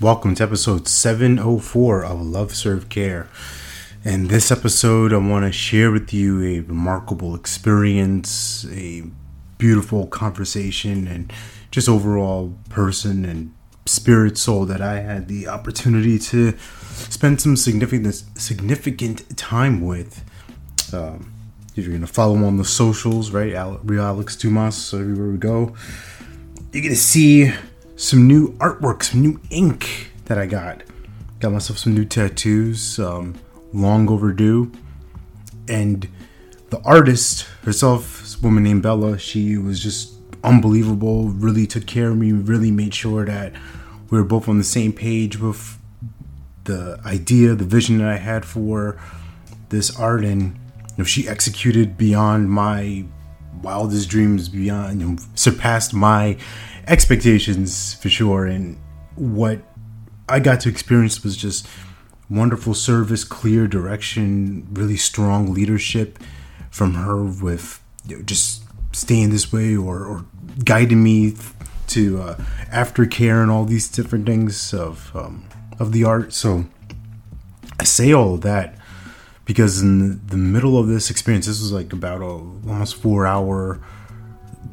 [0.00, 3.28] Welcome to episode 704 of Love Serve Care.
[4.04, 9.02] In this episode, I want to share with you a remarkable experience, a
[9.58, 11.32] beautiful conversation, and
[11.72, 13.52] just overall person and
[13.86, 16.56] spirit soul that I had the opportunity to
[17.10, 20.24] spend some significant significant time with.
[20.94, 21.32] Um,
[21.74, 23.52] if you're gonna follow on the socials, right?
[23.82, 25.74] Real Alex Dumas, everywhere we go,
[26.72, 27.52] you're gonna see
[27.98, 30.84] some new artwork, some new ink that I got.
[31.40, 33.34] Got myself some new tattoos, um,
[33.72, 34.70] long overdue.
[35.68, 36.08] And
[36.70, 40.14] the artist herself, this woman named Bella, she was just
[40.44, 43.52] unbelievable, really took care of me, really made sure that
[44.10, 45.76] we were both on the same page with
[46.64, 48.96] the idea, the vision that I had for
[49.70, 50.24] this art.
[50.24, 53.06] And you know, she executed beyond my
[53.62, 56.36] wildest dreams, beyond, you know, surpassed my
[56.86, 58.46] expectations for sure.
[58.46, 58.78] And
[59.14, 59.60] what
[60.28, 61.66] I got to experience was just
[62.30, 66.18] wonderful service, clear direction, really strong leadership
[66.70, 70.24] from her with you know, just staying this way or, or
[70.64, 71.34] guiding me
[71.88, 72.34] to uh,
[72.70, 75.44] aftercare and all these different things of um,
[75.78, 76.32] of the art.
[76.32, 76.66] So
[77.80, 78.77] I say all that
[79.48, 83.80] because in the middle of this experience, this was like about a almost four hour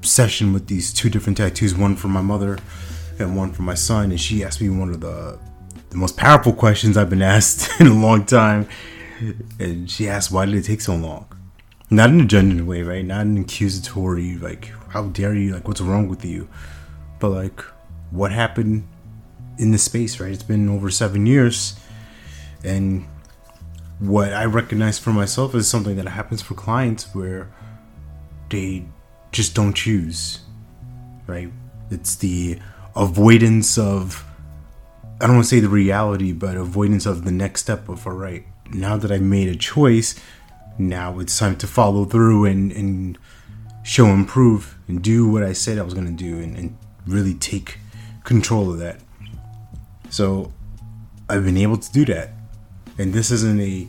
[0.01, 2.59] session with these two different tattoos, one for my mother
[3.17, 5.39] and one for my son, and she asked me one of the
[5.91, 8.67] the most powerful questions I've been asked in a long time.
[9.61, 11.25] And she asked, "Why did it take so long?"
[11.89, 13.05] Not in a genuine way, right?
[13.05, 16.49] Not an accusatory, like, "How dare you?" Like, "What's wrong with you?"
[17.19, 17.61] But like,
[18.11, 18.85] what happened
[19.57, 20.33] in this space, right?
[20.33, 21.79] It's been over seven years,
[22.61, 23.07] and
[23.99, 27.51] what I recognize for myself is something that happens for clients where
[28.49, 28.85] they
[29.31, 30.39] just don't choose,
[31.27, 31.51] right?
[31.89, 32.59] It's the
[32.95, 34.25] avoidance of,
[35.21, 38.13] I don't want to say the reality, but avoidance of the next step of, all
[38.13, 40.16] right, now that I've made a choice,
[40.77, 43.17] now it's time to follow through and, and
[43.83, 46.77] show and prove and do what I said I was going to do and, and
[47.07, 47.79] really take
[48.23, 49.00] control of that.
[50.09, 50.51] So
[51.29, 52.31] I've been able to do that.
[52.97, 53.88] And this isn't a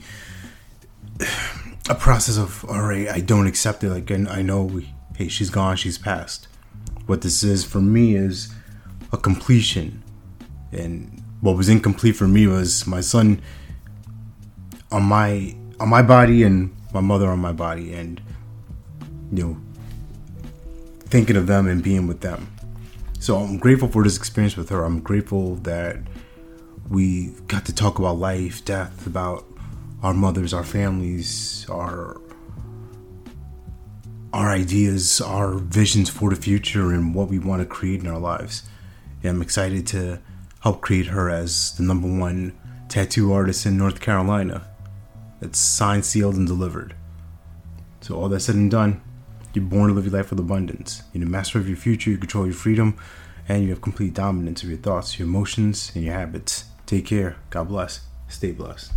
[1.89, 3.91] a process of all right, I don't accept it.
[3.91, 6.49] Like I know we hey, she's gone, she's passed.
[7.07, 8.53] What this is for me is
[9.13, 10.03] a completion.
[10.73, 13.41] And what was incomplete for me was my son
[14.91, 18.21] on my on my body and my mother on my body and
[19.33, 19.57] you know
[21.07, 22.49] thinking of them and being with them.
[23.21, 24.85] So I'm grateful for this experience with her.
[24.85, 25.99] I'm grateful that
[26.89, 29.45] we got to talk about life, death, about
[30.03, 32.21] our mothers, our families, our
[34.33, 38.19] our ideas, our visions for the future, and what we want to create in our
[38.19, 38.65] lives.
[39.23, 40.21] And I'm excited to
[40.61, 42.53] help create her as the number one
[42.89, 44.67] tattoo artist in North Carolina.
[45.41, 46.95] It's signed, sealed, and delivered.
[48.03, 49.01] So, all that said and done,
[49.55, 51.03] you're born to live your life with abundance.
[51.13, 52.97] You're the master of your future, you control your freedom,
[53.49, 56.65] and you have complete dominance of your thoughts, your emotions, and your habits.
[56.87, 57.37] Take care.
[57.51, 58.01] God bless.
[58.29, 58.93] Stay blessed.